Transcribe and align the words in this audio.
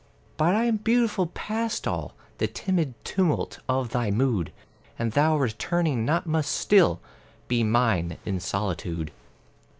But 0.35 0.55
I 0.55 0.63
am 0.63 0.77
beautiful 0.77 1.27
past 1.27 1.87
all 1.87 2.15
The 2.39 2.47
timid 2.47 2.95
tumult 3.05 3.59
of 3.69 3.89
thy 3.91 4.09
mood, 4.09 4.51
And 4.97 5.11
thou 5.11 5.37
returning 5.37 6.05
not 6.05 6.25
must 6.25 6.49
still 6.53 6.99
Be 7.47 7.63
mine 7.63 8.17
in 8.25 8.39
solitude. 8.39 9.11